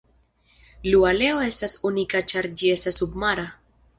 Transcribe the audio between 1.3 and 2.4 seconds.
estas unika